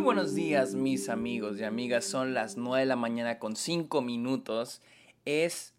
Muy 0.00 0.14
buenos 0.14 0.34
días 0.34 0.74
mis 0.74 1.10
amigos 1.10 1.60
y 1.60 1.64
amigas, 1.64 2.06
son 2.06 2.32
las 2.32 2.56
9 2.56 2.80
de 2.80 2.86
la 2.86 2.96
mañana 2.96 3.38
con 3.38 3.54
5 3.54 4.00
minutos. 4.00 4.80
Es 5.26 5.74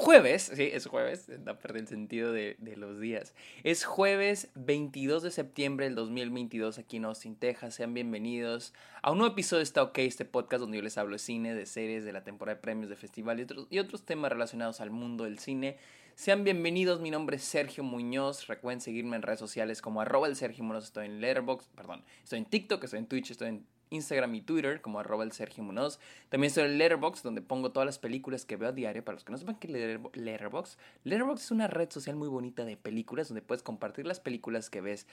jueves, 0.00 0.50
sí, 0.54 0.70
es 0.72 0.86
jueves, 0.86 1.28
no 1.44 1.58
perdí 1.58 1.80
el 1.80 1.86
sentido 1.86 2.32
de, 2.32 2.56
los 2.76 3.00
días. 3.00 3.34
Es 3.64 3.84
jueves 3.84 4.48
22 4.54 5.22
de 5.22 5.30
septiembre 5.30 5.84
del 5.84 5.94
2022 5.94 6.78
aquí 6.78 6.96
en 6.96 7.04
Austin, 7.04 7.36
Texas. 7.36 7.74
Sean 7.74 7.92
bienvenidos 7.92 8.72
a 9.02 9.12
un 9.12 9.18
nuevo 9.18 9.34
episodio 9.34 9.58
de 9.58 9.64
Está 9.64 9.82
OK, 9.82 9.98
este 9.98 10.24
podcast 10.24 10.62
donde 10.62 10.78
yo 10.78 10.82
les 10.82 10.96
hablo 10.96 11.12
de 11.12 11.18
cine, 11.18 11.54
de 11.54 11.66
series, 11.66 12.04
de 12.04 12.14
la 12.14 12.24
temporada 12.24 12.56
de 12.56 12.62
premios, 12.62 12.88
de 12.88 12.96
festival 12.96 13.40
y 13.40 13.42
otros, 13.42 13.66
y 13.68 13.78
otros 13.78 14.06
temas 14.06 14.32
relacionados 14.32 14.80
al 14.80 14.90
mundo 14.90 15.24
del 15.24 15.38
cine. 15.38 15.76
Sean 16.14 16.44
bienvenidos, 16.44 17.00
mi 17.00 17.10
nombre 17.10 17.36
es 17.36 17.44
Sergio 17.44 17.84
Muñoz. 17.84 18.46
Recuerden 18.46 18.80
seguirme 18.80 19.16
en 19.16 19.22
redes 19.22 19.38
sociales 19.38 19.82
como 19.82 20.00
arroba 20.00 20.28
el 20.28 20.36
Sergio 20.36 20.64
Muñoz. 20.64 20.84
Estoy 20.84 21.06
en 21.06 21.20
Letterboxd, 21.20 21.68
perdón, 21.76 22.04
estoy 22.24 22.38
en 22.38 22.46
TikTok, 22.46 22.82
estoy 22.84 23.00
en 23.00 23.06
Twitch, 23.06 23.32
estoy 23.32 23.48
en 23.48 23.66
Instagram 23.90 24.34
y 24.34 24.40
Twitter 24.40 24.80
como 24.80 24.98
arroba 24.98 25.24
el 25.24 25.32
Sergio 25.32 25.62
Muñoz. 25.62 25.98
También 26.28 26.48
estoy 26.48 26.64
en 26.64 26.78
Letterboxd, 26.78 27.22
donde 27.22 27.42
pongo 27.42 27.72
todas 27.72 27.86
las 27.86 27.98
películas 27.98 28.44
que 28.44 28.56
veo 28.56 28.70
a 28.70 28.72
diario. 28.72 29.04
Para 29.04 29.16
los 29.16 29.24
que 29.24 29.32
no 29.32 29.38
sepan 29.38 29.56
qué 29.56 29.66
es 29.66 29.72
Letterboxd, 30.14 30.78
Letterboxd 31.04 31.44
es 31.44 31.50
una 31.50 31.66
red 31.66 31.90
social 31.90 32.16
muy 32.16 32.28
bonita 32.28 32.64
de 32.64 32.76
películas 32.76 33.28
donde 33.28 33.42
puedes 33.42 33.62
compartir 33.62 34.06
las 34.06 34.20
películas 34.20 34.70
que 34.70 34.80
ves 34.80 35.06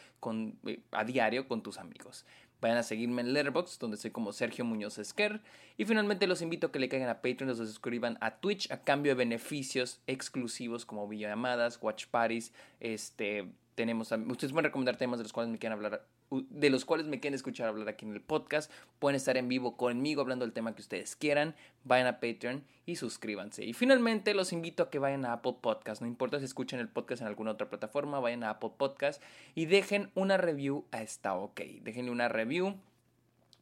eh, 0.66 0.80
a 0.92 1.04
diario 1.04 1.48
con 1.48 1.62
tus 1.62 1.78
amigos. 1.78 2.26
Vayan 2.62 2.78
a 2.78 2.84
seguirme 2.84 3.22
en 3.22 3.34
Letterboxd, 3.34 3.80
donde 3.80 3.98
soy 3.98 4.12
como 4.12 4.32
Sergio 4.32 4.66
Muñoz 4.66 4.98
Esquer. 4.98 5.42
Y 5.78 5.86
finalmente 5.86 6.26
los 6.26 6.42
invito 6.42 6.68
a 6.68 6.72
que 6.72 6.80
le 6.80 6.90
caigan 6.90 7.10
a 7.10 7.22
Patreon, 7.22 7.50
los 7.50 7.58
suscriban 7.58 8.18
a 8.22 8.38
Twitch 8.38 8.72
a 8.72 8.84
cambio 8.84 9.12
de 9.12 9.16
beneficios 9.16 10.02
exclusivos 10.08 10.86
como 10.86 11.08
videollamadas, 11.08 11.78
watch 11.82 12.08
parties, 12.08 12.54
este 12.80 13.48
tenemos, 13.78 14.12
ustedes 14.12 14.52
pueden 14.52 14.66
recomendar 14.66 14.98
temas 14.98 15.20
de 15.20 15.24
los 15.24 15.32
cuales 15.32 15.52
me 15.52 15.60
quieran 15.60 15.78
hablar, 15.78 16.04
de 16.32 16.70
los 16.70 16.86
cuales 16.86 17.08
me 17.08 17.20
quieren 17.20 17.36
escuchar 17.36 17.68
hablar 17.68 17.88
aquí 17.90 18.06
en 18.06 18.14
el 18.14 18.22
podcast. 18.22 18.72
Pueden 19.00 19.16
estar 19.16 19.38
en 19.38 19.48
vivo 19.48 19.78
conmigo 19.78 20.22
hablando 20.22 20.46
del 20.46 20.54
tema 20.54 20.76
que 20.76 20.82
ustedes 20.82 21.16
quieran. 21.16 21.56
Vayan 21.84 22.08
a 22.08 22.20
Patreon 22.20 22.64
y 22.86 22.98
suscríbanse. 22.98 23.66
Y 23.66 23.74
finalmente 23.74 24.34
los 24.34 24.54
invito 24.54 24.84
a 24.84 24.90
que 24.90 25.00
vayan 25.00 25.26
a 25.26 25.34
Apple 25.34 25.56
Podcast. 25.62 26.02
No 26.02 26.08
importa 26.08 26.40
si 26.40 26.46
escuchan 26.46 26.80
el 26.80 26.90
podcast 26.90 27.22
en 27.22 27.28
alguna 27.28 27.52
otra 27.52 27.70
plataforma, 27.70 28.20
vayan 28.20 28.44
a 28.44 28.52
Apple 28.52 28.72
Podcast 28.78 29.22
y 29.56 29.66
dejen 29.66 30.12
una 30.16 30.38
review 30.38 30.86
a 30.92 31.02
esta 31.02 31.36
OK. 31.36 31.62
Déjenle 31.82 32.12
una 32.12 32.28
review. 32.28 32.76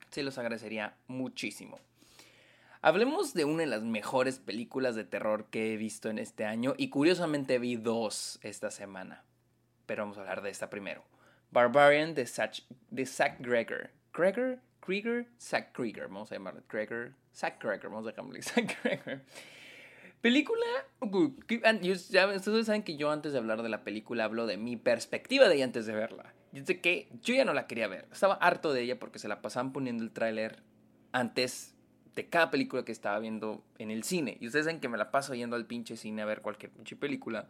Se 0.09 0.23
los 0.23 0.37
agradecería 0.37 0.95
muchísimo. 1.07 1.79
Hablemos 2.81 3.33
de 3.33 3.45
una 3.45 3.61
de 3.61 3.67
las 3.67 3.83
mejores 3.83 4.39
películas 4.39 4.95
de 4.95 5.03
terror 5.03 5.45
que 5.45 5.73
he 5.73 5.77
visto 5.77 6.09
en 6.09 6.19
este 6.19 6.45
año 6.45 6.75
y 6.77 6.89
curiosamente 6.89 7.57
vi 7.57 7.77
dos 7.77 8.39
esta 8.43 8.69
semana 8.69 9.23
pero 9.85 10.03
vamos 10.03 10.17
a 10.17 10.21
hablar 10.21 10.41
de 10.41 10.49
esta 10.49 10.69
primero. 10.69 11.03
Barbarian 11.55 12.13
de, 12.13 12.25
Zach, 12.25 12.63
de 12.91 13.05
Zach 13.05 13.39
Greger. 13.39 13.89
Greger, 14.13 14.59
Krieger, 14.81 15.25
Zach 15.39 15.71
Krieger. 15.71 16.09
Vamos 16.09 16.29
a 16.29 16.35
llamarlo 16.35 16.61
Greger, 16.67 17.13
Zach 17.33 17.63
Greger. 17.63 17.89
Vamos 17.89 18.05
a 18.07 18.13
llamarle 18.13 18.41
Zach 18.43 18.77
Greger. 18.83 19.23
Película. 20.19 20.65
Ustedes 20.99 22.65
saben 22.65 22.83
que 22.83 22.97
yo 22.97 23.09
antes 23.09 23.31
de 23.31 23.37
hablar 23.37 23.63
de 23.63 23.69
la 23.69 23.85
película 23.85 24.25
hablo 24.25 24.47
de 24.47 24.57
mi 24.57 24.75
perspectiva 24.75 25.47
de 25.47 25.55
ella 25.55 25.63
antes 25.63 25.85
de 25.85 25.93
verla. 25.93 26.33
Yo 26.51 26.65
que 26.65 27.07
yo 27.21 27.33
ya 27.33 27.45
no 27.45 27.53
la 27.53 27.67
quería 27.67 27.87
ver. 27.87 28.05
Estaba 28.11 28.33
harto 28.33 28.73
de 28.73 28.81
ella 28.81 28.99
porque 28.99 29.19
se 29.19 29.29
la 29.29 29.41
pasaban 29.41 29.71
poniendo 29.71 30.03
el 30.03 30.11
tráiler 30.11 30.61
antes 31.13 31.73
de 32.15 32.27
cada 32.27 32.51
película 32.51 32.83
que 32.83 32.91
estaba 32.91 33.17
viendo 33.19 33.63
en 33.77 33.91
el 33.91 34.03
cine. 34.03 34.35
Y 34.41 34.47
ustedes 34.47 34.65
saben 34.65 34.81
que 34.81 34.89
me 34.89 34.97
la 34.97 35.09
paso 35.09 35.33
yendo 35.33 35.55
al 35.55 35.65
pinche 35.65 35.95
cine 35.95 36.21
a 36.21 36.25
ver 36.25 36.41
cualquier 36.41 36.73
pinche 36.73 36.97
película. 36.97 37.47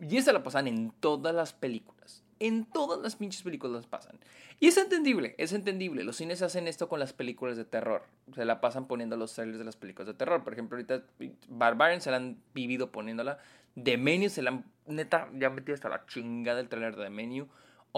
Y 0.00 0.16
esa 0.16 0.32
la 0.32 0.42
pasan 0.42 0.66
en 0.66 0.90
todas 0.90 1.32
las 1.32 1.52
películas. 1.52 2.25
En 2.38 2.66
todas 2.66 3.00
las 3.00 3.16
pinches 3.16 3.42
películas 3.42 3.76
las 3.76 3.86
pasan. 3.86 4.18
Y 4.60 4.68
es 4.68 4.76
entendible, 4.76 5.34
es 5.38 5.52
entendible. 5.52 6.04
Los 6.04 6.16
cines 6.16 6.42
hacen 6.42 6.68
esto 6.68 6.88
con 6.88 7.00
las 7.00 7.12
películas 7.12 7.56
de 7.56 7.64
terror. 7.64 8.02
Se 8.34 8.44
la 8.44 8.60
pasan 8.60 8.86
poniendo 8.86 9.16
los 9.16 9.32
trailers 9.34 9.58
de 9.58 9.64
las 9.64 9.76
películas 9.76 10.06
de 10.06 10.14
terror. 10.14 10.44
Por 10.44 10.52
ejemplo, 10.52 10.76
ahorita 10.76 11.02
Barbarian 11.48 12.00
se 12.00 12.10
la 12.10 12.18
han 12.18 12.38
vivido 12.54 12.92
poniéndola. 12.92 13.38
The 13.82 13.96
Menu 13.96 14.28
se 14.28 14.42
la 14.42 14.50
han, 14.50 14.64
neta, 14.86 15.28
ya 15.34 15.50
metido 15.50 15.74
hasta 15.74 15.88
la 15.88 16.06
chingada 16.06 16.60
el 16.60 16.68
trailer 16.68 16.96
de 16.96 17.04
The 17.04 17.10
Menu. 17.10 17.48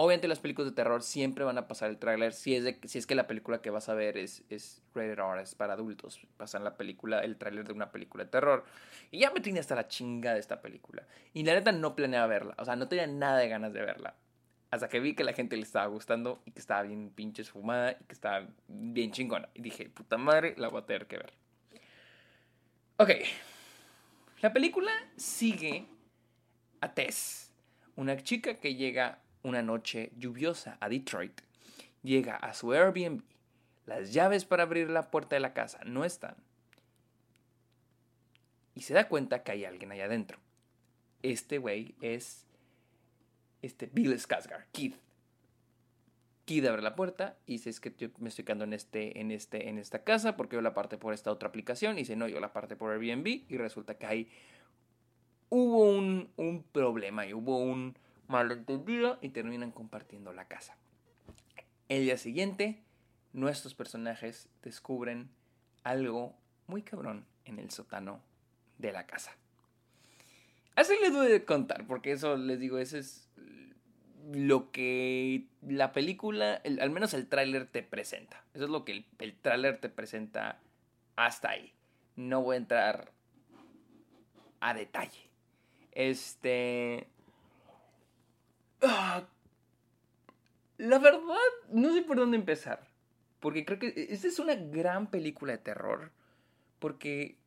Obviamente 0.01 0.29
las 0.29 0.39
películas 0.39 0.71
de 0.71 0.75
terror 0.75 1.03
siempre 1.03 1.43
van 1.43 1.57
a 1.57 1.67
pasar 1.67 1.89
el 1.89 1.97
tráiler 1.97 2.31
si 2.31 2.55
es 2.55 2.63
de, 2.63 2.79
si 2.85 2.99
es 2.99 3.05
que 3.05 3.15
la 3.15 3.27
película 3.27 3.61
que 3.61 3.69
vas 3.69 3.89
a 3.89 3.93
ver 3.93 4.15
es, 4.15 4.43
es 4.49 4.81
rated 4.95 5.19
R, 5.19 5.41
es 5.41 5.55
para 5.55 5.73
adultos. 5.73 6.21
Pasan 6.37 6.63
la 6.63 6.77
película, 6.77 7.19
el 7.19 7.35
tráiler 7.35 7.65
de 7.65 7.73
una 7.73 7.91
película 7.91 8.23
de 8.23 8.29
terror. 8.29 8.63
Y 9.11 9.19
ya 9.19 9.31
me 9.31 9.41
tiene 9.41 9.59
hasta 9.59 9.75
la 9.75 9.89
chinga 9.89 10.33
de 10.33 10.39
esta 10.39 10.61
película. 10.61 11.03
Y 11.33 11.43
la 11.43 11.53
neta 11.53 11.73
no 11.73 11.97
planeaba 11.97 12.27
verla, 12.27 12.55
o 12.57 12.63
sea, 12.63 12.77
no 12.77 12.87
tenía 12.87 13.07
nada 13.07 13.39
de 13.39 13.49
ganas 13.49 13.73
de 13.73 13.81
verla. 13.81 14.15
Hasta 14.71 14.87
que 14.87 14.99
vi 14.99 15.15
que 15.15 15.23
la 15.23 15.33
gente 15.33 15.55
le 15.55 15.63
estaba 15.63 15.87
gustando 15.87 16.41
y 16.45 16.51
que 16.51 16.59
estaba 16.59 16.83
bien 16.83 17.09
pinche 17.09 17.41
esfumada 17.41 17.93
y 17.99 18.03
que 18.03 18.13
estaba 18.13 18.47
bien 18.67 19.11
chingona. 19.11 19.49
Y 19.53 19.61
dije, 19.61 19.89
puta 19.89 20.17
madre, 20.17 20.53
la 20.57 20.67
voy 20.67 20.81
a 20.81 20.85
tener 20.85 21.07
que 21.07 21.17
ver. 21.17 21.33
Ok. 22.97 23.11
La 24.41 24.53
película 24.53 24.91
sigue 25.17 25.85
a 26.81 26.93
Tess, 26.93 27.51
una 27.95 28.15
chica 28.17 28.59
que 28.59 28.75
llega 28.75 29.19
una 29.43 29.61
noche 29.61 30.11
lluviosa 30.17 30.77
a 30.79 30.89
Detroit. 30.89 31.41
Llega 32.03 32.35
a 32.35 32.53
su 32.53 32.71
Airbnb. 32.71 33.23
Las 33.85 34.13
llaves 34.13 34.45
para 34.45 34.63
abrir 34.63 34.89
la 34.89 35.09
puerta 35.09 35.35
de 35.35 35.39
la 35.39 35.53
casa 35.53 35.79
no 35.85 36.05
están. 36.05 36.35
Y 38.75 38.81
se 38.81 38.93
da 38.93 39.09
cuenta 39.09 39.43
que 39.43 39.51
hay 39.51 39.65
alguien 39.65 39.91
allá 39.91 40.05
adentro. 40.05 40.39
Este 41.21 41.57
güey 41.57 41.95
es 42.01 42.45
este 43.61 43.89
Bill 43.91 44.13
Skarsgård, 44.13 44.65
Keith. 44.71 44.95
Keith 46.45 46.65
abre 46.65 46.81
la 46.81 46.95
puerta 46.95 47.37
y 47.45 47.53
dice 47.53 47.69
es 47.69 47.79
que 47.79 47.93
yo 47.97 48.09
me 48.17 48.29
estoy 48.29 48.43
quedando 48.43 48.63
en 48.63 48.73
este, 48.73 49.19
en 49.19 49.31
este, 49.31 49.69
en 49.69 49.77
esta 49.77 50.03
casa 50.03 50.35
porque 50.35 50.55
yo 50.55 50.61
la 50.61 50.73
parte 50.73 50.97
por 50.97 51.13
esta 51.13 51.31
otra 51.31 51.49
aplicación. 51.49 51.95
Y 51.95 51.99
dice 52.01 52.15
no, 52.15 52.27
yo 52.27 52.39
la 52.39 52.53
parte 52.53 52.75
por 52.75 52.91
Airbnb 52.91 53.27
y 53.47 53.57
resulta 53.57 53.95
que 53.95 54.05
ahí 54.05 54.31
hubo 55.49 55.91
un, 55.91 56.29
un 56.37 56.63
problema 56.63 57.25
y 57.25 57.33
hubo 57.33 57.59
un, 57.59 57.95
malentendido 58.29 59.17
y 59.21 59.29
terminan 59.29 59.71
compartiendo 59.71 60.31
la 60.31 60.45
casa. 60.45 60.77
El 61.89 62.03
día 62.03 62.17
siguiente, 62.17 62.81
nuestros 63.33 63.73
personajes 63.73 64.47
descubren 64.61 65.29
algo 65.83 66.35
muy 66.67 66.83
cabrón 66.83 67.25
en 67.45 67.59
el 67.59 67.71
sótano 67.71 68.21
de 68.77 68.93
la 68.93 69.07
casa. 69.07 69.35
Así 70.79 70.93
les 71.01 71.11
voy 71.11 71.33
a 71.33 71.45
contar, 71.45 71.85
porque 71.87 72.11
eso 72.11 72.37
les 72.37 72.59
digo, 72.59 72.77
eso 72.77 72.97
es 72.97 73.29
lo 74.31 74.71
que 74.71 75.47
la 75.67 75.91
película, 75.91 76.61
al 76.63 76.89
menos 76.89 77.13
el 77.13 77.27
tráiler 77.27 77.65
te 77.65 77.83
presenta. 77.83 78.43
Eso 78.53 78.65
es 78.65 78.69
lo 78.69 78.85
que 78.85 78.93
el, 78.93 79.05
el 79.19 79.35
tráiler 79.35 79.79
te 79.79 79.89
presenta 79.89 80.59
hasta 81.15 81.49
ahí. 81.49 81.73
No 82.15 82.43
voy 82.43 82.55
a 82.55 82.59
entrar 82.59 83.11
a 84.61 84.73
detalle. 84.73 85.29
Este, 85.91 87.07
Ah, 88.81 89.27
la 90.77 90.99
verdad, 90.99 91.21
no 91.71 91.93
sé 91.93 92.01
por 92.01 92.17
dónde 92.17 92.37
empezar. 92.37 92.87
Porque 93.39 93.65
creo 93.65 93.79
que 93.79 94.07
esta 94.09 94.27
es 94.27 94.39
una 94.39 94.55
gran 94.55 95.07
película 95.07 95.53
de 95.53 95.57
terror. 95.59 96.11
Porque... 96.79 97.37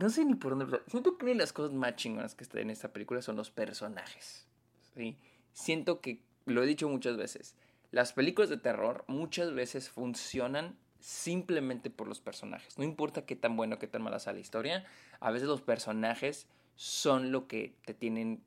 No 0.00 0.08
sé 0.08 0.24
ni 0.24 0.34
por 0.34 0.56
dónde. 0.56 0.80
Siento 0.86 1.18
que 1.18 1.26
una 1.26 1.34
de 1.34 1.38
las 1.38 1.52
cosas 1.52 1.72
más 1.72 1.94
chingonas 1.94 2.34
que 2.34 2.42
están 2.42 2.62
en 2.62 2.70
esta 2.70 2.90
película 2.90 3.20
son 3.20 3.36
los 3.36 3.50
personajes. 3.50 4.46
¿sí? 4.94 5.18
Siento 5.52 6.00
que, 6.00 6.22
lo 6.46 6.62
he 6.62 6.66
dicho 6.66 6.88
muchas 6.88 7.18
veces, 7.18 7.54
las 7.90 8.14
películas 8.14 8.48
de 8.48 8.56
terror 8.56 9.04
muchas 9.08 9.52
veces 9.52 9.90
funcionan 9.90 10.78
simplemente 11.00 11.90
por 11.90 12.08
los 12.08 12.18
personajes. 12.18 12.78
No 12.78 12.84
importa 12.84 13.26
qué 13.26 13.36
tan 13.36 13.58
bueno 13.58 13.78
qué 13.78 13.88
tan 13.88 14.00
mala 14.00 14.18
sea 14.20 14.32
la 14.32 14.40
historia, 14.40 14.86
a 15.20 15.30
veces 15.30 15.48
los 15.48 15.60
personajes 15.60 16.46
son 16.76 17.30
lo 17.30 17.46
que 17.46 17.74
te 17.84 17.92
tienen 17.92 18.42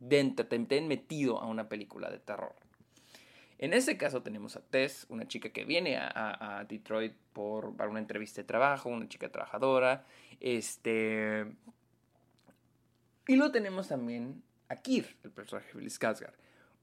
dentro, 0.00 0.46
te, 0.46 0.56
han 0.56 0.88
metido 0.88 1.38
a 1.38 1.46
una 1.46 1.68
película 1.68 2.10
de 2.10 2.18
terror. 2.18 2.54
En 3.64 3.72
este 3.72 3.96
caso 3.96 4.22
tenemos 4.22 4.56
a 4.56 4.60
Tess, 4.60 5.06
una 5.08 5.26
chica 5.26 5.48
que 5.48 5.64
viene 5.64 5.96
a, 5.96 6.66
Detroit 6.68 7.14
por, 7.32 7.74
para 7.74 7.88
una 7.88 7.98
entrevista 7.98 8.42
de 8.42 8.46
trabajo, 8.46 8.90
una 8.90 9.08
chica 9.08 9.32
trabajadora. 9.32 10.04
Este... 10.38 11.46
Y 13.26 13.36
luego 13.36 13.52
tenemos 13.52 13.88
también 13.88 14.42
a 14.68 14.76
Kir, 14.76 15.16
el 15.22 15.30
personaje 15.30 15.72
de 15.72 15.78
Bill 15.78 15.88
Skarsgård. 15.88 16.34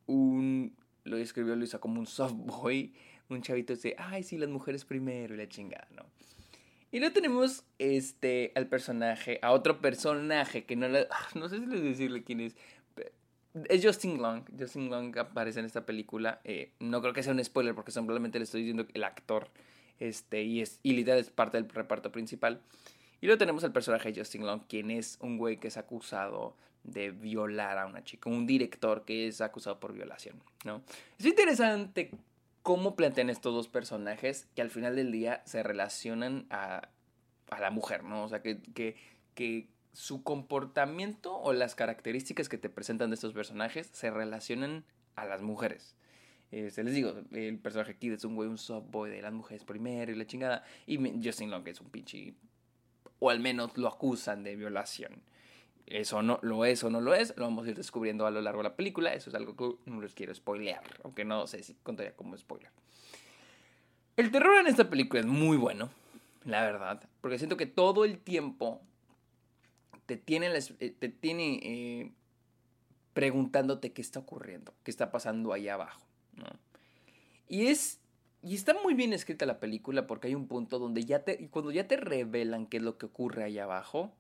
Un, 0.08 0.76
lo 1.04 1.18
describió 1.18 1.56
Luisa 1.56 1.78
como 1.78 2.00
un 2.00 2.08
soft 2.08 2.34
boy, 2.34 2.96
un 3.30 3.44
chavito 3.44 3.76
de, 3.76 3.96
ay, 4.00 4.24
sí, 4.24 4.40
las 4.40 4.50
mujeres 4.50 4.84
primero 4.84 5.36
y 5.36 5.38
la 5.38 5.48
chingada, 5.48 5.88
¿no? 5.92 6.08
Y 6.92 6.98
luego 6.98 7.14
tenemos 7.14 7.64
este, 7.78 8.54
al 8.56 8.66
personaje, 8.66 9.38
a 9.44 9.52
otro 9.52 9.82
personaje 9.82 10.66
que 10.66 10.76
no, 10.76 10.88
no 11.36 11.48
sé 11.48 11.60
si 11.60 11.66
les 11.68 11.84
decirle 11.84 12.24
quién 12.24 12.40
es, 12.40 12.56
es 13.70 13.86
Justin 13.86 14.22
Long. 14.22 14.44
Justin 14.58 14.90
Long 14.90 15.18
aparece 15.18 15.60
en 15.60 15.66
esta 15.66 15.86
película. 15.86 16.42
Eh, 16.44 16.72
no 16.80 17.02
creo 17.02 17.14
que 17.14 17.24
sea 17.24 17.34
un 17.34 17.44
spoiler 17.44 17.76
porque 17.76 17.92
simplemente 17.92 18.40
le 18.40 18.44
estoy 18.44 18.62
diciendo 18.62 18.86
el 18.94 19.04
actor. 19.04 19.50
Este, 20.00 20.44
y, 20.44 20.62
es, 20.62 20.80
y 20.84 20.94
literal 20.94 21.20
es 21.20 21.30
parte 21.30 21.58
del 21.58 21.70
reparto 21.70 22.12
principal. 22.12 22.62
Y 23.22 23.28
luego 23.28 23.38
tenemos 23.38 23.64
al 23.64 23.72
personaje 23.72 24.12
de 24.12 24.20
Justin 24.20 24.46
Long, 24.46 24.62
quien 24.68 24.90
es 24.90 25.18
un 25.22 25.38
güey 25.38 25.58
que 25.58 25.68
es 25.68 25.78
acusado 25.78 26.56
de 26.84 27.12
violar 27.12 27.78
a 27.78 27.86
una 27.86 28.04
chica. 28.04 28.30
Un 28.30 28.48
director 28.48 29.06
que 29.06 29.28
es 29.28 29.42
acusado 29.42 29.80
por 29.80 29.94
violación, 29.94 30.42
¿no? 30.66 30.82
Es 31.20 31.26
interesante 31.26 32.12
cómo 32.64 32.96
plantean 32.96 33.30
estos 33.30 33.54
dos 33.54 33.68
personajes 33.68 34.48
que 34.56 34.62
al 34.62 34.72
final 34.72 34.96
del 34.96 35.12
día 35.12 35.44
se 35.46 35.62
relacionan 35.62 36.48
a, 36.50 36.90
a 37.52 37.60
la 37.60 37.70
mujer, 37.70 38.04
¿no? 38.04 38.24
O 38.24 38.30
sea, 38.30 38.42
que, 38.42 38.60
que, 38.74 38.96
que 39.36 39.68
su 39.94 40.24
comportamiento 40.24 41.38
o 41.38 41.54
las 41.54 41.76
características 41.76 42.50
que 42.50 42.58
te 42.58 42.70
presentan 42.70 43.10
de 43.10 43.16
estos 43.16 43.34
personajes 43.34 43.90
se 43.92 44.10
relacionan 44.10 44.86
a 45.16 45.26
las 45.26 45.42
mujeres. 45.42 45.96
Este, 46.52 46.84
les 46.84 46.94
digo, 46.94 47.14
el 47.32 47.58
personaje 47.60 47.94
aquí 47.94 48.10
es 48.10 48.26
un 48.26 48.36
güey, 48.36 48.50
un 48.50 48.58
soft 48.58 48.90
boy 48.90 49.10
de 49.10 49.22
las 49.22 49.34
mujeres 49.34 49.64
primero 49.64 50.12
y 50.12 50.16
la 50.16 50.26
chingada. 50.26 50.64
Y 50.86 50.98
Justin 51.24 51.50
Long 51.50 51.68
es 51.68 51.80
un 51.80 51.90
pinche. 51.90 52.34
O 53.20 53.30
al 53.30 53.40
menos 53.40 53.78
lo 53.78 53.88
acusan 53.88 54.44
de 54.44 54.56
violación. 54.56 55.22
Eso 55.86 56.22
no 56.22 56.40
lo 56.42 56.64
es 56.66 56.84
o 56.84 56.90
no 56.90 57.02
lo 57.02 57.14
es, 57.14 57.34
lo 57.36 57.44
vamos 57.44 57.68
a 57.68 57.70
ir 57.70 57.76
descubriendo 57.76 58.26
a 58.26 58.32
lo 58.32 58.42
largo 58.42 58.64
de 58.64 58.70
la 58.70 58.76
película. 58.76 59.14
Eso 59.14 59.30
es 59.30 59.36
algo 59.36 59.56
que 59.56 59.90
no 59.90 60.02
les 60.02 60.14
quiero 60.14 60.34
spoilear, 60.34 60.84
aunque 61.04 61.26
no 61.26 61.48
sé 61.48 61.64
si 61.64 61.74
contaría 61.84 62.16
como 62.16 62.38
spoiler. 62.38 62.72
El 64.18 64.32
terror 64.32 64.60
en 64.60 64.68
esta 64.68 64.90
película 64.90 65.22
es 65.22 65.26
muy 65.26 65.58
bueno, 65.58 65.90
la 66.46 66.64
verdad, 66.64 67.02
porque 67.22 67.38
siento 67.38 67.58
que 67.58 67.66
todo 67.66 68.06
el 68.06 68.20
tiempo 68.20 68.82
te 70.06 70.18
tiene, 70.18 70.50
eh, 70.80 70.96
te 70.98 71.10
tiene 71.10 71.60
eh, 71.64 72.12
preguntándote 73.14 73.92
qué 73.92 74.02
está 74.02 74.20
ocurriendo, 74.20 74.74
qué 74.84 74.92
está 74.92 75.12
pasando 75.12 75.54
ahí 75.54 75.68
abajo. 75.68 76.02
Y 77.48 77.68
es. 77.68 78.00
Y 78.44 78.56
está 78.56 78.74
muy 78.74 78.96
bien 78.96 79.14
escrita 79.14 79.46
la 79.46 79.60
película 79.60 80.08
porque 80.08 80.28
hay 80.28 80.36
un 80.36 80.48
punto 80.48 80.80
donde 80.80 81.06
ya 81.06 81.24
te. 81.24 81.50
Cuando 81.50 81.72
ya 81.72 81.88
te 81.88 81.98
revelan 81.98 82.66
qué 82.66 82.78
es 82.78 82.84
lo 82.84 82.98
que 82.98 83.06
ocurre 83.06 83.44
ahí 83.44 83.60
abajo. 83.60 84.14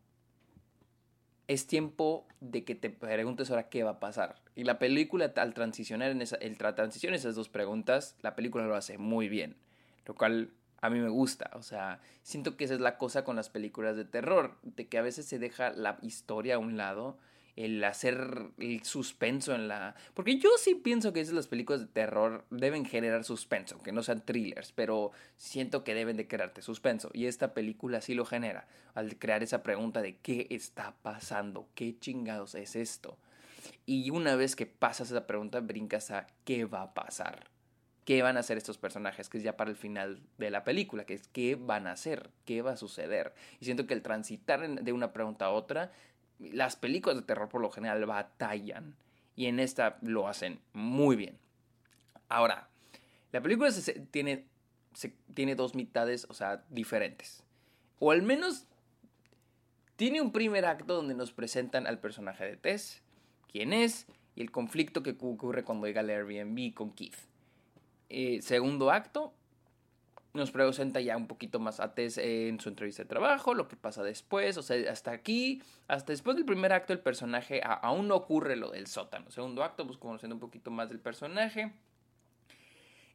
Es 1.47 1.67
tiempo 1.67 2.27
de 2.39 2.63
que 2.63 2.75
te 2.75 2.89
preguntes 2.89 3.49
ahora 3.49 3.67
qué 3.67 3.83
va 3.83 3.91
a 3.91 3.99
pasar. 3.99 4.41
Y 4.55 4.63
la 4.63 4.79
película, 4.79 5.33
al 5.35 5.53
transicionar 5.53 6.11
en 6.11 6.21
esa. 6.21 6.35
El 6.37 6.57
transición 6.57 7.13
esas 7.13 7.35
dos 7.35 7.49
preguntas, 7.49 8.15
la 8.21 8.35
película 8.35 8.65
lo 8.65 8.75
hace 8.75 8.97
muy 8.97 9.27
bien. 9.27 9.57
Lo 10.05 10.15
cual 10.15 10.51
a 10.81 10.89
mí 10.89 10.99
me 10.99 11.09
gusta. 11.09 11.51
O 11.53 11.61
sea, 11.61 12.01
siento 12.23 12.57
que 12.57 12.65
esa 12.65 12.73
es 12.73 12.81
la 12.81 12.97
cosa 12.97 13.23
con 13.23 13.35
las 13.35 13.49
películas 13.49 13.95
de 13.95 14.05
terror. 14.05 14.57
De 14.63 14.87
que 14.87 14.97
a 14.97 15.01
veces 15.01 15.25
se 15.25 15.39
deja 15.39 15.71
la 15.71 15.97
historia 16.01 16.55
a 16.55 16.59
un 16.59 16.77
lado 16.77 17.17
el 17.55 17.83
hacer 17.83 18.51
el 18.57 18.83
suspenso 18.83 19.53
en 19.53 19.67
la... 19.67 19.95
Porque 20.13 20.37
yo 20.37 20.49
sí 20.57 20.75
pienso 20.75 21.13
que 21.13 21.21
esas 21.21 21.33
las 21.33 21.47
películas 21.47 21.81
de 21.81 21.87
terror 21.87 22.45
deben 22.49 22.85
generar 22.85 23.23
suspenso, 23.23 23.75
aunque 23.75 23.91
no 23.91 24.03
sean 24.03 24.25
thrillers, 24.25 24.71
pero 24.71 25.11
siento 25.35 25.83
que 25.83 25.93
deben 25.93 26.17
de 26.17 26.27
crearte 26.27 26.61
suspenso. 26.61 27.09
Y 27.13 27.25
esta 27.25 27.53
película 27.53 28.01
sí 28.01 28.13
lo 28.13 28.25
genera, 28.25 28.67
al 28.93 29.17
crear 29.17 29.43
esa 29.43 29.63
pregunta 29.63 30.01
de 30.01 30.17
qué 30.17 30.47
está 30.49 30.95
pasando, 31.01 31.67
qué 31.75 31.97
chingados 31.99 32.55
es 32.55 32.75
esto. 32.75 33.17
Y 33.85 34.09
una 34.09 34.35
vez 34.35 34.55
que 34.55 34.65
pasas 34.65 35.11
esa 35.11 35.27
pregunta, 35.27 35.59
brincas 35.59 36.11
a 36.11 36.27
qué 36.45 36.65
va 36.65 36.83
a 36.83 36.93
pasar. 36.93 37.51
¿Qué 38.05 38.21
van 38.23 38.37
a 38.37 38.39
hacer 38.39 38.57
estos 38.57 38.77
personajes? 38.77 39.29
Que 39.29 39.37
es 39.37 39.43
ya 39.43 39.55
para 39.55 39.69
el 39.69 39.75
final 39.75 40.21
de 40.37 40.49
la 40.49 40.63
película, 40.63 41.05
que 41.05 41.13
es 41.13 41.27
qué 41.27 41.55
van 41.55 41.85
a 41.85 41.91
hacer, 41.91 42.31
qué 42.45 42.61
va 42.61 42.71
a 42.71 42.77
suceder. 42.77 43.33
Y 43.59 43.65
siento 43.65 43.85
que 43.85 43.93
el 43.93 44.01
transitar 44.01 44.67
de 44.67 44.91
una 44.93 45.13
pregunta 45.13 45.45
a 45.45 45.51
otra 45.51 45.91
las 46.41 46.75
películas 46.75 47.17
de 47.17 47.23
terror 47.23 47.49
por 47.49 47.61
lo 47.61 47.69
general 47.69 48.05
batallan 48.05 48.95
y 49.35 49.45
en 49.45 49.59
esta 49.59 49.97
lo 50.01 50.27
hacen 50.27 50.59
muy 50.73 51.15
bien. 51.15 51.37
Ahora, 52.29 52.69
la 53.31 53.41
película 53.41 53.69
tiene, 54.11 54.45
tiene 55.33 55.55
dos 55.55 55.75
mitades, 55.75 56.25
o 56.29 56.33
sea, 56.33 56.63
diferentes. 56.69 57.43
O 57.99 58.11
al 58.11 58.23
menos 58.23 58.67
tiene 59.95 60.21
un 60.21 60.31
primer 60.31 60.65
acto 60.65 60.95
donde 60.95 61.13
nos 61.13 61.31
presentan 61.31 61.87
al 61.87 61.99
personaje 61.99 62.45
de 62.45 62.57
Tess, 62.57 63.01
quién 63.51 63.73
es 63.73 64.07
y 64.35 64.41
el 64.41 64.51
conflicto 64.51 65.03
que 65.03 65.11
ocurre 65.11 65.63
cuando 65.63 65.87
llega 65.87 66.01
al 66.01 66.09
Airbnb 66.09 66.73
con 66.73 66.91
Keith. 66.91 67.30
Eh, 68.13 68.41
segundo 68.41 68.91
acto, 68.91 69.33
nos 70.33 70.51
presenta 70.51 70.99
ya 70.99 71.15
un 71.15 71.27
poquito 71.27 71.59
más 71.59 71.79
a 71.79 71.93
Tess 71.93 72.17
en 72.17 72.59
su 72.59 72.67
entrevista 72.67 73.03
de 73.03 73.09
trabajo, 73.09 73.53
lo 73.53 73.69
que 73.69 73.77
pasa 73.77 74.03
después, 74.03 74.57
o 74.57 74.61
sea, 74.61 74.91
hasta 74.91 75.11
aquí, 75.11 75.61
hasta 75.87 76.11
después 76.11 76.35
del 76.35 76.45
primer 76.45 76.73
acto 76.73 76.91
el 76.91 76.99
personaje 76.99 77.61
aún 77.63 78.09
no 78.09 78.15
ocurre 78.15 78.57
lo 78.57 78.69
del 78.69 78.87
sótano. 78.87 79.31
Segundo 79.31 79.63
acto, 79.63 79.85
pues 79.85 79.97
conociendo 79.97 80.35
un 80.35 80.41
poquito 80.41 80.71
más 80.71 80.89
del 80.89 80.99
personaje. 80.99 81.71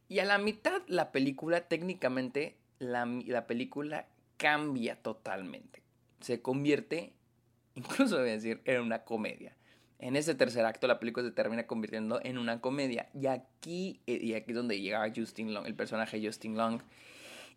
Y 0.08 0.20
a 0.20 0.24
la 0.24 0.38
mitad 0.38 0.80
la 0.86 1.12
película, 1.12 1.68
técnicamente, 1.68 2.56
la, 2.78 3.04
la 3.04 3.46
película 3.46 4.06
cambia 4.38 4.96
totalmente. 5.02 5.82
Se 6.20 6.40
convierte, 6.40 7.12
incluso 7.74 8.16
voy 8.18 8.30
a 8.30 8.32
decir, 8.32 8.62
en 8.64 8.80
una 8.80 9.04
comedia. 9.04 9.54
En 9.98 10.16
ese 10.16 10.34
tercer 10.34 10.64
acto 10.64 10.86
la 10.86 10.98
película 10.98 11.26
se 11.26 11.32
termina 11.32 11.66
convirtiendo 11.66 12.20
en 12.22 12.38
una 12.38 12.60
comedia. 12.60 13.08
Y 13.14 13.26
aquí, 13.26 14.00
eh, 14.06 14.18
y 14.20 14.34
aquí 14.34 14.52
es 14.52 14.56
donde 14.56 14.80
llega 14.80 15.12
Justin 15.14 15.54
Long, 15.54 15.66
el 15.66 15.74
personaje 15.74 16.24
Justin 16.24 16.56
Long. 16.56 16.82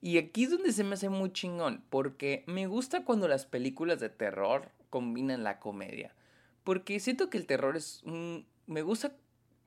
Y 0.02 0.18
aquí 0.18 0.46
es 0.46 0.52
donde 0.52 0.72
se 0.72 0.84
me 0.84 0.94
hace 0.94 1.10
muy 1.10 1.34
chingón, 1.34 1.84
porque 1.90 2.44
me 2.48 2.68
gusta 2.68 3.04
cuando 3.04 3.28
las 3.28 3.46
películas 3.46 4.00
de 4.00 4.10
terror 4.10 4.72
combinan 4.90 5.44
la 5.44 5.60
comedia. 5.60 6.16
Porque 6.64 7.00
siento 7.00 7.30
que 7.30 7.38
el 7.38 7.46
terror 7.46 7.76
es 7.76 8.02
un... 8.04 8.46
Me 8.68 8.82
gusta... 8.82 9.14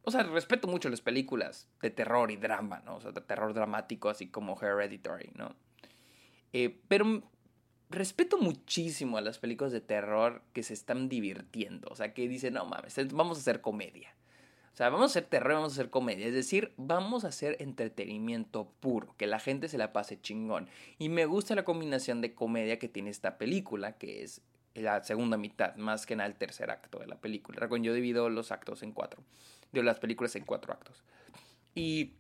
O 0.04 0.10
sea, 0.10 0.22
respeto 0.22 0.66
mucho 0.66 0.88
las 0.88 1.00
películas 1.00 1.68
de 1.80 1.90
terror 1.90 2.30
y 2.30 2.36
drama, 2.36 2.82
¿no? 2.84 2.96
O 2.96 3.00
sea, 3.00 3.12
de 3.12 3.20
terror 3.20 3.52
dramático, 3.54 4.08
así 4.08 4.28
como 4.28 4.60
Hereditary, 4.60 5.30
¿no? 5.36 5.54
Eh, 6.52 6.80
pero 6.88 7.22
respeto 7.92 8.38
muchísimo 8.38 9.18
a 9.18 9.20
las 9.20 9.38
películas 9.38 9.72
de 9.72 9.80
terror 9.80 10.42
que 10.52 10.62
se 10.62 10.74
están 10.74 11.08
divirtiendo. 11.08 11.88
O 11.90 11.94
sea, 11.94 12.12
que 12.14 12.28
dicen, 12.28 12.54
no 12.54 12.64
mames, 12.64 12.96
vamos 13.12 13.38
a 13.38 13.40
hacer 13.40 13.60
comedia. 13.60 14.14
O 14.72 14.76
sea, 14.76 14.88
vamos 14.88 15.10
a 15.10 15.12
hacer 15.12 15.24
terror, 15.24 15.54
vamos 15.54 15.72
a 15.72 15.74
hacer 15.74 15.90
comedia. 15.90 16.26
Es 16.26 16.32
decir, 16.32 16.72
vamos 16.76 17.24
a 17.24 17.28
hacer 17.28 17.56
entretenimiento 17.60 18.72
puro, 18.80 19.14
que 19.18 19.26
la 19.26 19.38
gente 19.38 19.68
se 19.68 19.76
la 19.76 19.92
pase 19.92 20.20
chingón. 20.20 20.68
Y 20.98 21.10
me 21.10 21.26
gusta 21.26 21.54
la 21.54 21.64
combinación 21.64 22.20
de 22.22 22.34
comedia 22.34 22.78
que 22.78 22.88
tiene 22.88 23.10
esta 23.10 23.36
película, 23.36 23.98
que 23.98 24.22
es 24.22 24.40
la 24.74 25.04
segunda 25.04 25.36
mitad, 25.36 25.76
más 25.76 26.06
que 26.06 26.16
nada 26.16 26.28
el 26.28 26.36
tercer 26.36 26.70
acto 26.70 26.98
de 26.98 27.06
la 27.06 27.16
película. 27.16 27.58
Recuerden, 27.60 27.84
yo 27.84 27.92
divido 27.92 28.30
los 28.30 28.50
actos 28.50 28.82
en 28.82 28.92
cuatro. 28.92 29.22
Digo, 29.72 29.84
las 29.84 29.98
películas 29.98 30.34
en 30.36 30.44
cuatro 30.44 30.72
actos. 30.72 31.04
Y 31.74 32.12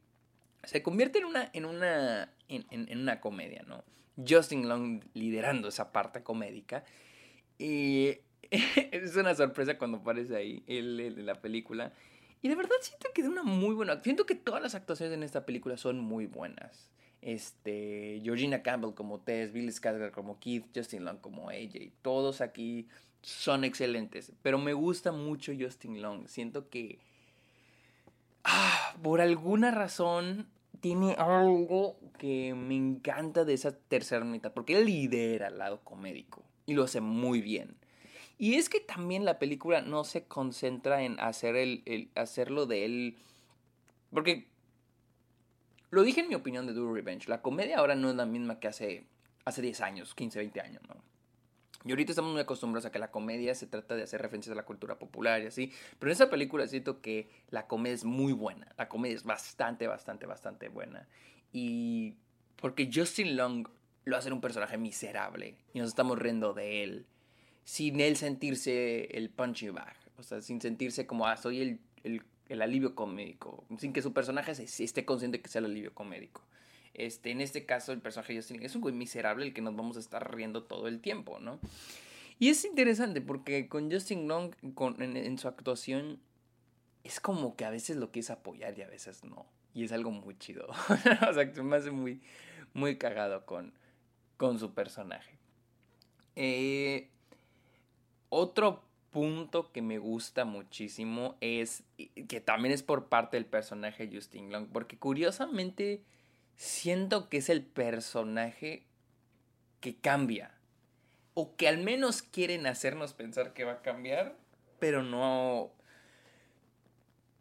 se 0.64 0.82
convierte 0.82 1.20
en 1.20 1.24
una, 1.24 1.50
en 1.54 1.64
una, 1.64 2.32
en 2.48 2.98
una 2.98 3.20
comedia, 3.20 3.62
¿no? 3.66 3.82
Justin 4.16 4.68
Long 4.68 5.02
liderando 5.14 5.68
esa 5.68 5.92
parte 5.92 6.22
comédica. 6.22 6.84
Y 7.58 8.18
es 8.50 9.16
una 9.16 9.34
sorpresa 9.34 9.78
cuando 9.78 9.98
aparece 9.98 10.36
ahí 10.36 10.62
él 10.66 11.00
en 11.00 11.26
la 11.26 11.40
película. 11.40 11.92
Y 12.42 12.48
de 12.48 12.56
verdad 12.56 12.76
siento 12.80 13.08
que 13.14 13.22
es 13.22 13.28
una 13.28 13.42
muy 13.42 13.74
buena. 13.74 14.02
Siento 14.02 14.26
que 14.26 14.34
todas 14.34 14.62
las 14.62 14.74
actuaciones 14.74 15.14
en 15.14 15.22
esta 15.22 15.46
película 15.46 15.76
son 15.76 16.00
muy 16.00 16.26
buenas. 16.26 16.90
Este, 17.20 18.20
Georgina 18.24 18.62
Campbell 18.62 18.94
como 18.94 19.20
Tess, 19.20 19.52
Billy 19.52 19.68
Skarsgård 19.70 20.10
como 20.10 20.40
Keith, 20.40 20.66
Justin 20.74 21.04
Long 21.04 21.18
como 21.18 21.50
AJ. 21.50 21.92
Todos 22.02 22.40
aquí 22.40 22.88
son 23.22 23.62
excelentes. 23.62 24.32
Pero 24.42 24.58
me 24.58 24.72
gusta 24.72 25.12
mucho 25.12 25.52
Justin 25.58 26.02
Long. 26.02 26.26
Siento 26.26 26.68
que. 26.68 26.98
Ah, 28.44 28.96
por 29.02 29.20
alguna 29.20 29.70
razón 29.70 30.48
tiene 30.80 31.14
algo 31.14 31.98
que 32.18 32.54
me 32.54 32.76
encanta 32.76 33.44
de 33.44 33.54
esa 33.54 33.76
tercera 33.76 34.24
mitad, 34.24 34.52
porque 34.52 34.78
él 34.78 34.86
lidera 34.86 35.48
el 35.48 35.58
lado 35.58 35.80
comédico 35.84 36.42
y 36.66 36.74
lo 36.74 36.84
hace 36.84 37.00
muy 37.00 37.40
bien. 37.40 37.76
Y 38.38 38.54
es 38.54 38.68
que 38.68 38.80
también 38.80 39.24
la 39.24 39.38
película 39.38 39.82
no 39.82 40.04
se 40.04 40.24
concentra 40.24 41.02
en 41.02 41.20
hacer 41.20 41.56
el, 41.56 42.10
hacerlo 42.14 42.66
de 42.66 42.84
él, 42.84 43.18
porque 44.10 44.48
lo 45.90 46.02
dije 46.02 46.22
en 46.22 46.28
mi 46.28 46.34
opinión 46.34 46.66
de 46.66 46.72
Do 46.72 46.92
Revenge, 46.92 47.28
la 47.28 47.42
comedia 47.42 47.78
ahora 47.78 47.94
no 47.94 48.10
es 48.10 48.16
la 48.16 48.26
misma 48.26 48.58
que 48.58 48.68
hace, 48.68 49.06
hace 49.44 49.62
10 49.62 49.80
años, 49.82 50.14
15, 50.14 50.38
20 50.38 50.60
años, 50.60 50.82
¿no? 50.88 51.11
Y 51.84 51.90
ahorita 51.90 52.12
estamos 52.12 52.32
muy 52.32 52.40
acostumbrados 52.40 52.86
a 52.86 52.92
que 52.92 52.98
la 52.98 53.10
comedia 53.10 53.54
se 53.54 53.66
trata 53.66 53.96
de 53.96 54.02
hacer 54.02 54.22
referencias 54.22 54.52
a 54.52 54.56
la 54.56 54.64
cultura 54.64 54.98
popular 54.98 55.42
y 55.42 55.46
así. 55.46 55.72
Pero 55.98 56.10
en 56.10 56.14
esa 56.14 56.30
película 56.30 56.66
siento 56.68 57.00
que 57.00 57.28
la 57.50 57.66
comedia 57.66 57.94
es 57.94 58.04
muy 58.04 58.32
buena. 58.32 58.72
La 58.78 58.88
comedia 58.88 59.16
es 59.16 59.24
bastante, 59.24 59.86
bastante, 59.86 60.26
bastante 60.26 60.68
buena. 60.68 61.08
Y 61.52 62.14
porque 62.56 62.90
Justin 62.92 63.36
Long 63.36 63.68
lo 64.04 64.16
hace 64.16 64.32
un 64.32 64.40
personaje 64.40 64.78
miserable. 64.78 65.56
Y 65.74 65.80
nos 65.80 65.88
estamos 65.88 66.18
riendo 66.18 66.54
de 66.54 66.84
él. 66.84 67.06
Sin 67.64 68.00
él 68.00 68.16
sentirse 68.16 69.16
el 69.16 69.30
punching 69.30 69.74
bag. 69.74 69.96
O 70.18 70.22
sea, 70.22 70.40
sin 70.40 70.60
sentirse 70.60 71.06
como, 71.06 71.26
ah, 71.26 71.36
soy 71.36 71.60
el, 71.60 71.80
el, 72.04 72.22
el 72.48 72.62
alivio 72.62 72.94
comédico. 72.94 73.64
Sin 73.78 73.92
que 73.92 74.02
su 74.02 74.12
personaje 74.12 74.54
se, 74.54 74.84
esté 74.84 75.04
consciente 75.04 75.40
que 75.40 75.48
sea 75.48 75.60
el 75.60 75.66
alivio 75.66 75.94
comédico. 75.94 76.42
Este, 76.94 77.30
en 77.30 77.40
este 77.40 77.64
caso, 77.64 77.92
el 77.92 78.00
personaje 78.00 78.34
de 78.34 78.40
Justin 78.40 78.62
es 78.62 78.74
un 78.74 78.82
güey 78.82 78.94
miserable 78.94 79.46
el 79.46 79.54
que 79.54 79.62
nos 79.62 79.74
vamos 79.74 79.96
a 79.96 80.00
estar 80.00 80.34
riendo 80.34 80.64
todo 80.64 80.88
el 80.88 81.00
tiempo, 81.00 81.38
¿no? 81.38 81.58
Y 82.38 82.48
es 82.48 82.64
interesante 82.64 83.20
porque 83.20 83.68
con 83.68 83.90
Justin 83.90 84.28
Long, 84.28 84.54
con, 84.74 85.00
en, 85.00 85.38
su 85.38 85.48
actuación, 85.48 86.20
es 87.04 87.20
como 87.20 87.56
que 87.56 87.64
a 87.64 87.70
veces 87.70 87.96
lo 87.96 88.10
quieres 88.10 88.30
apoyar 88.30 88.76
y 88.78 88.82
a 88.82 88.88
veces 88.88 89.24
no. 89.24 89.46
Y 89.74 89.84
es 89.84 89.92
algo 89.92 90.10
muy 90.10 90.36
chido. 90.38 90.66
o 91.28 91.32
sea, 91.32 91.52
que 91.52 91.62
me 91.62 91.76
hace 91.76 91.90
muy, 91.90 92.20
muy 92.74 92.98
cagado 92.98 93.46
con, 93.46 93.72
con 94.36 94.58
su 94.58 94.74
personaje. 94.74 95.38
Eh, 96.36 97.08
otro 98.28 98.82
punto 99.10 99.70
que 99.72 99.82
me 99.82 99.98
gusta 99.98 100.44
muchísimo 100.44 101.36
es 101.40 101.84
que 102.28 102.40
también 102.40 102.74
es 102.74 102.82
por 102.82 103.08
parte 103.08 103.36
del 103.36 103.46
personaje 103.46 104.10
Justin 104.12 104.50
Long, 104.50 104.66
porque 104.72 104.98
curiosamente 104.98 106.02
siento 106.56 107.28
que 107.28 107.38
es 107.38 107.48
el 107.48 107.62
personaje 107.62 108.86
que 109.80 109.96
cambia, 109.96 110.52
o 111.34 111.56
que 111.56 111.68
al 111.68 111.78
menos 111.78 112.22
quieren 112.22 112.66
hacernos 112.66 113.14
pensar 113.14 113.52
que 113.52 113.64
va 113.64 113.72
a 113.72 113.82
cambiar, 113.82 114.36
pero 114.78 115.02
no... 115.02 115.72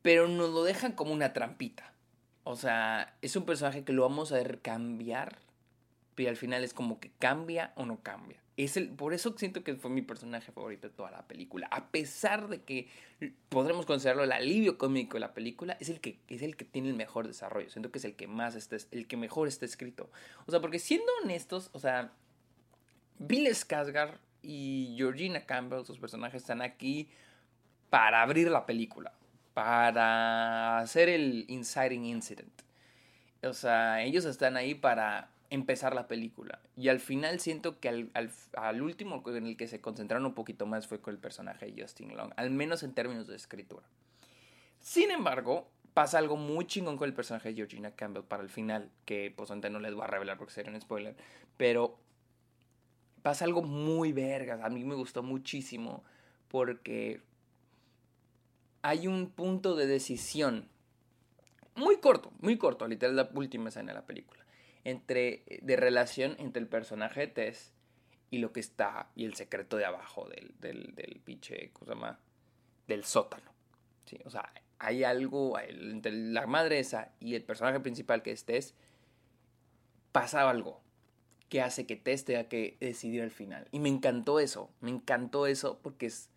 Pero 0.01 0.27
nos 0.27 0.49
lo 0.49 0.63
dejan 0.63 0.93
como 0.93 1.13
una 1.13 1.33
trampita. 1.33 1.93
O 2.43 2.55
sea, 2.55 3.15
es 3.21 3.35
un 3.35 3.45
personaje 3.45 3.83
que 3.83 3.93
lo 3.93 4.01
vamos 4.01 4.31
a 4.31 4.35
ver 4.35 4.61
cambiar, 4.61 5.37
pero 6.15 6.29
al 6.29 6.37
final 6.37 6.63
es 6.63 6.73
como 6.73 6.99
que 6.99 7.11
cambia 7.19 7.73
o 7.75 7.85
no 7.85 8.01
cambia. 8.01 8.41
Es 8.57 8.77
el, 8.77 8.89
por 8.89 9.13
eso 9.13 9.33
siento 9.37 9.63
que 9.63 9.75
fue 9.75 9.89
mi 9.89 10.01
personaje 10.01 10.51
favorito 10.51 10.87
de 10.87 10.93
toda 10.93 11.09
la 11.09 11.27
película. 11.27 11.67
A 11.71 11.87
pesar 11.87 12.47
de 12.47 12.61
que 12.61 12.89
podremos 13.49 13.85
considerarlo 13.85 14.23
el 14.23 14.31
alivio 14.31 14.77
cómico 14.77 15.15
de 15.15 15.21
la 15.21 15.33
película, 15.33 15.77
es 15.79 15.89
el 15.89 16.01
que, 16.01 16.19
es 16.27 16.41
el 16.41 16.55
que 16.55 16.65
tiene 16.65 16.89
el 16.89 16.95
mejor 16.95 17.27
desarrollo. 17.27 17.69
Siento 17.69 17.91
que 17.91 17.99
es 17.99 18.05
el 18.05 18.15
que 18.15 18.27
más 18.27 18.55
está, 18.55 18.77
el 18.91 19.07
que 19.07 19.17
mejor 19.17 19.47
está 19.47 19.65
escrito. 19.65 20.11
O 20.45 20.51
sea, 20.51 20.59
porque 20.59 20.79
siendo 20.79 21.07
honestos, 21.23 21.69
o 21.73 21.79
sea, 21.79 22.11
Bill 23.19 23.47
Skarsgård 23.47 24.17
y 24.43 24.95
Georgina 24.97 25.45
Campbell, 25.45 25.85
sus 25.85 25.99
personajes, 25.99 26.41
están 26.41 26.61
aquí 26.61 27.09
para 27.89 28.21
abrir 28.21 28.49
la 28.51 28.65
película. 28.65 29.13
Para 29.53 30.79
hacer 30.79 31.09
el 31.09 31.45
inciting 31.47 32.05
incident. 32.05 32.61
O 33.43 33.53
sea, 33.53 34.03
ellos 34.03 34.25
están 34.25 34.55
ahí 34.55 34.75
para 34.75 35.29
empezar 35.51 35.93
la 35.93 36.07
película. 36.07 36.59
Y 36.75 36.87
al 36.87 36.99
final 36.99 37.39
siento 37.39 37.79
que 37.79 37.89
al, 37.89 38.09
al, 38.53 38.81
último 38.81 39.21
en 39.27 39.45
el 39.45 39.57
que 39.57 39.67
se 39.67 39.81
concentraron 39.81 40.25
un 40.25 40.33
poquito 40.33 40.65
más 40.65 40.87
fue 40.87 41.01
con 41.01 41.13
el 41.13 41.19
personaje 41.19 41.69
de 41.69 41.81
Justin 41.81 42.15
Long, 42.15 42.31
al 42.37 42.49
menos 42.49 42.83
en 42.83 42.93
términos 42.93 43.27
de 43.27 43.35
escritura. 43.35 43.85
Sin 44.79 45.11
embargo, 45.11 45.67
pasa 45.93 46.17
algo 46.17 46.37
muy 46.37 46.65
chingón 46.65 46.97
con 46.97 47.07
el 47.07 47.13
personaje 47.13 47.49
de 47.49 47.55
Georgina 47.55 47.91
Campbell 47.91 48.23
para 48.23 48.41
el 48.41 48.49
final, 48.49 48.89
que 49.05 49.31
pues 49.35 49.51
antes 49.51 49.69
no 49.69 49.79
les 49.79 49.93
voy 49.93 50.05
a 50.05 50.07
revelar 50.07 50.37
porque 50.37 50.53
sería 50.53 50.71
un 50.71 50.79
spoiler, 50.79 51.15
pero 51.57 51.99
pasa 53.21 53.43
algo 53.43 53.61
muy 53.61 54.13
vergas, 54.13 54.61
a 54.63 54.69
mí 54.69 54.85
me 54.85 54.95
gustó 54.95 55.21
muchísimo 55.21 56.03
porque 56.47 57.21
hay 58.83 59.05
un 59.07 59.29
punto 59.29 59.75
de 59.75 59.85
decisión 59.85 60.69
muy 61.75 61.97
corto, 61.97 62.31
muy 62.39 62.57
corto, 62.57 62.87
literal 62.87 63.17
la 63.17 63.29
última 63.33 63.67
escena 63.67 63.91
de 63.91 63.99
la 63.99 64.05
película 64.05 64.40
entre, 64.83 65.43
de 65.61 65.75
relación 65.75 66.35
entre 66.39 66.61
el 66.61 66.67
personaje 66.67 67.21
de 67.21 67.27
Tess 67.27 67.73
y 68.29 68.37
lo 68.37 68.53
que 68.53 68.59
está, 68.59 69.09
y 69.15 69.25
el 69.25 69.35
secreto 69.35 69.77
de 69.77 69.85
abajo 69.85 70.27
del, 70.29 70.53
del, 70.59 70.95
del 70.95 71.19
pinche, 71.23 71.71
¿cómo 71.73 71.85
se 71.85 71.93
llama? 71.93 72.19
Del 72.87 73.03
sótano. 73.03 73.51
¿sí? 74.05 74.17
O 74.25 74.29
sea, 74.29 74.51
hay 74.79 75.03
algo 75.03 75.59
entre 75.59 76.11
la 76.11 76.47
madre 76.47 76.79
esa 76.79 77.11
y 77.19 77.35
el 77.35 77.43
personaje 77.43 77.79
principal 77.79 78.23
que 78.23 78.31
es 78.31 78.45
Tess, 78.45 78.73
pasa 80.11 80.49
algo 80.49 80.81
que 81.49 81.61
hace 81.61 81.85
que 81.85 81.97
Tess 81.97 82.23
tenga 82.23 82.45
que 82.45 82.77
decidir 82.79 83.21
al 83.21 83.31
final. 83.31 83.67
Y 83.71 83.79
me 83.79 83.89
encantó 83.89 84.39
eso, 84.39 84.71
me 84.79 84.89
encantó 84.89 85.47
eso 85.47 85.79
porque 85.83 86.05
es, 86.05 86.29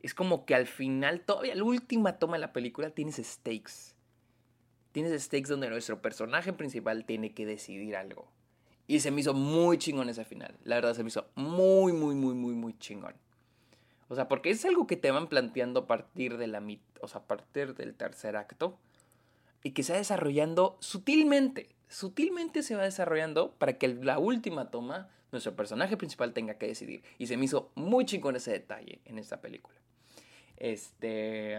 es 0.00 0.12
como 0.12 0.44
que 0.44 0.56
al 0.56 0.66
final, 0.66 1.20
todavía 1.20 1.54
la 1.54 1.64
última 1.64 2.18
toma 2.18 2.34
de 2.36 2.40
la 2.40 2.52
película 2.52 2.90
tienes 2.90 3.16
stakes 3.16 3.94
tienes 5.02 5.22
stakes 5.22 5.48
donde 5.48 5.70
nuestro 5.70 6.02
personaje 6.02 6.52
principal 6.52 7.04
tiene 7.04 7.32
que 7.32 7.46
decidir 7.46 7.94
algo. 7.94 8.26
Y 8.88 8.98
se 8.98 9.12
me 9.12 9.20
hizo 9.20 9.32
muy 9.32 9.78
chingón 9.78 10.08
ese 10.08 10.24
final. 10.24 10.56
La 10.64 10.74
verdad 10.74 10.94
se 10.94 11.04
me 11.04 11.08
hizo 11.08 11.28
muy, 11.36 11.92
muy, 11.92 12.16
muy, 12.16 12.34
muy, 12.34 12.54
muy 12.54 12.76
chingón. 12.78 13.14
O 14.08 14.16
sea, 14.16 14.26
porque 14.26 14.50
es 14.50 14.64
algo 14.64 14.88
que 14.88 14.96
te 14.96 15.12
van 15.12 15.28
planteando 15.28 15.80
a 15.80 15.86
partir 15.86 16.36
de 16.36 16.48
la 16.48 16.60
o 17.00 17.06
sea, 17.06 17.20
a 17.20 17.24
partir 17.28 17.76
del 17.76 17.94
tercer 17.94 18.34
acto 18.36 18.76
y 19.62 19.70
que 19.70 19.84
se 19.84 19.92
va 19.92 19.98
desarrollando 19.98 20.76
sutilmente. 20.80 21.68
Sutilmente 21.86 22.64
se 22.64 22.74
va 22.74 22.82
desarrollando 22.82 23.52
para 23.52 23.78
que 23.78 23.86
la 23.86 24.18
última 24.18 24.72
toma 24.72 25.10
nuestro 25.30 25.54
personaje 25.54 25.96
principal 25.96 26.32
tenga 26.32 26.54
que 26.54 26.66
decidir. 26.66 27.04
Y 27.18 27.28
se 27.28 27.36
me 27.36 27.44
hizo 27.44 27.70
muy 27.76 28.04
chingón 28.04 28.34
ese 28.34 28.50
detalle 28.50 29.00
en 29.04 29.18
esta 29.20 29.40
película. 29.40 29.76
Este 30.56 31.56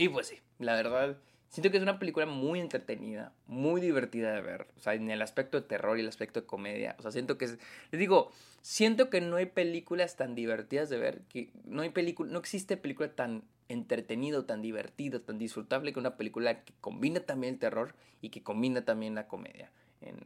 y 0.00 0.08
pues 0.08 0.28
sí, 0.28 0.38
la 0.58 0.74
verdad, 0.76 1.18
siento 1.50 1.70
que 1.70 1.76
es 1.76 1.82
una 1.82 1.98
película 1.98 2.24
muy 2.24 2.58
entretenida, 2.58 3.34
muy 3.46 3.82
divertida 3.82 4.32
de 4.32 4.40
ver. 4.40 4.66
O 4.78 4.80
sea, 4.80 4.94
en 4.94 5.10
el 5.10 5.20
aspecto 5.20 5.60
de 5.60 5.66
terror 5.66 5.98
y 5.98 6.00
el 6.00 6.08
aspecto 6.08 6.40
de 6.40 6.46
comedia. 6.46 6.96
O 6.98 7.02
sea, 7.02 7.10
siento 7.10 7.36
que 7.36 7.44
es. 7.44 7.58
Les 7.90 7.98
digo, 7.98 8.32
siento 8.62 9.10
que 9.10 9.20
no 9.20 9.36
hay 9.36 9.44
películas 9.44 10.16
tan 10.16 10.34
divertidas 10.34 10.88
de 10.88 10.96
ver. 10.96 11.20
Que 11.28 11.50
no 11.64 11.82
hay 11.82 11.90
película. 11.90 12.32
No 12.32 12.38
existe 12.38 12.78
película 12.78 13.14
tan 13.14 13.42
entretenido, 13.68 14.46
tan 14.46 14.62
divertido, 14.62 15.20
tan 15.20 15.38
disfrutable 15.38 15.92
que 15.92 15.98
una 15.98 16.16
película 16.16 16.64
que 16.64 16.72
combina 16.80 17.20
también 17.20 17.54
el 17.54 17.60
terror 17.60 17.94
y 18.22 18.30
que 18.30 18.42
combina 18.42 18.86
también 18.86 19.14
la 19.14 19.28
comedia. 19.28 19.70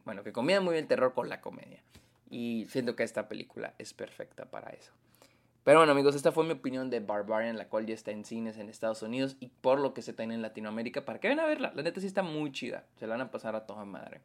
bueno, 0.04 0.22
que 0.22 0.32
combina 0.32 0.60
muy 0.60 0.74
bien 0.74 0.84
el 0.84 0.88
terror 0.88 1.14
con 1.14 1.28
la 1.28 1.40
comedia. 1.40 1.82
Y 2.30 2.66
siento 2.70 2.94
que 2.94 3.02
esta 3.02 3.26
película 3.26 3.74
es 3.78 3.92
perfecta 3.92 4.44
para 4.44 4.70
eso. 4.70 4.92
Pero 5.64 5.78
bueno 5.78 5.92
amigos, 5.92 6.14
esta 6.14 6.30
fue 6.30 6.44
mi 6.44 6.52
opinión 6.52 6.90
de 6.90 7.00
Barbarian, 7.00 7.56
la 7.56 7.68
cual 7.68 7.86
ya 7.86 7.94
está 7.94 8.10
en 8.10 8.26
cines 8.26 8.58
en 8.58 8.68
Estados 8.68 9.02
Unidos 9.02 9.36
y 9.40 9.48
por 9.48 9.80
lo 9.80 9.94
que 9.94 10.02
se 10.02 10.12
tiene 10.12 10.34
en 10.34 10.42
Latinoamérica, 10.42 11.06
para 11.06 11.18
que 11.18 11.28
vayan 11.28 11.42
a 11.42 11.48
verla. 11.48 11.72
La 11.74 11.82
neta 11.82 12.02
sí 12.02 12.06
está 12.06 12.22
muy 12.22 12.52
chida, 12.52 12.84
se 12.96 13.06
la 13.06 13.14
van 13.14 13.22
a 13.22 13.30
pasar 13.30 13.56
a 13.56 13.66
toda 13.66 13.86
madre. 13.86 14.20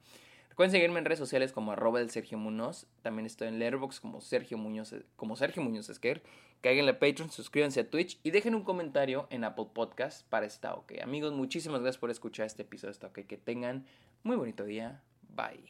Recuerden 0.50 0.72
seguirme 0.74 1.00
en 1.00 1.06
redes 1.06 1.20
sociales 1.20 1.54
como 1.54 1.72
arroba 1.72 2.00
del 2.00 2.10
Sergio 2.10 2.38
Muñoz. 2.38 2.88
También 3.02 3.26
estoy 3.26 3.48
en 3.48 3.60
Letterboxd 3.60 4.02
como 4.02 4.20
Sergio 4.20 4.58
Muñoz, 4.58 4.94
como 5.16 5.38
Sergio 5.38 5.64
Muñoz 5.64 5.90
Esquer. 5.90 6.22
Caigan 6.60 6.90
a 6.90 7.00
Patreon, 7.00 7.32
suscríbanse 7.32 7.80
a 7.80 7.90
Twitch 7.90 8.20
y 8.22 8.32
dejen 8.32 8.54
un 8.54 8.64
comentario 8.64 9.26
en 9.30 9.46
Apple 9.46 9.68
Podcast 9.74 10.28
para 10.28 10.46
esta 10.46 10.74
OK. 10.74 10.96
Amigos, 11.02 11.32
muchísimas 11.32 11.80
gracias 11.80 12.02
por 12.02 12.12
escuchar 12.12 12.48
este 12.48 12.64
episodio 12.64 12.90
de 12.90 12.92
esta 12.92 13.08
OK. 13.08 13.20
Que 13.26 13.38
tengan 13.38 13.86
muy 14.24 14.36
bonito 14.36 14.66
día. 14.66 15.02
Bye. 15.30 15.64